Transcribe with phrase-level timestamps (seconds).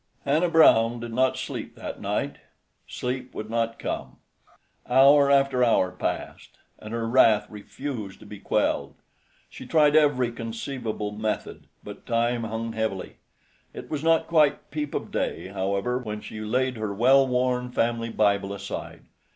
[0.25, 2.37] V Hannah Brown did not sleep that night.
[2.87, 4.17] Sleep would not come.
[4.89, 8.95] Hour after hour passed, and her wrath refused to be quelled.
[9.47, 13.17] She tried every conceivable method, but time hung heavily.
[13.75, 18.09] It was not quite peep of day, however, when she laid her well worn family
[18.09, 19.03] Bible aside.